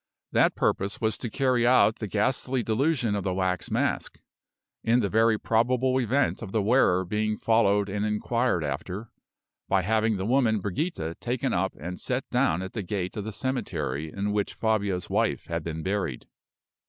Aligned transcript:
That 0.31 0.55
purpose 0.55 0.99
was 0.99 1.15
to 1.19 1.29
carry 1.29 1.67
out 1.67 1.97
the 1.97 2.07
ghastly 2.07 2.63
delusion 2.63 3.13
of 3.13 3.23
the 3.23 3.35
wax 3.35 3.69
mask 3.69 4.19
(in 4.83 4.99
the 4.99 5.09
very 5.09 5.37
probable 5.39 5.99
event 5.99 6.41
of 6.41 6.51
the 6.51 6.61
wearer 6.63 7.05
being 7.05 7.37
followed 7.37 7.87
and 7.87 8.03
inquired 8.03 8.63
after) 8.63 9.11
by 9.69 9.83
having 9.83 10.17
the 10.17 10.25
woman 10.25 10.59
Brigida 10.59 11.13
taken 11.13 11.53
up 11.53 11.75
and 11.79 11.99
set 11.99 12.27
down 12.31 12.63
at 12.63 12.73
the 12.73 12.81
gate 12.81 13.15
of 13.15 13.25
the 13.25 13.31
cemetery 13.31 14.11
in 14.11 14.31
which 14.31 14.55
Fabio's 14.55 15.07
wife 15.07 15.45
had 15.45 15.63
been 15.63 15.83
buried. 15.83 16.25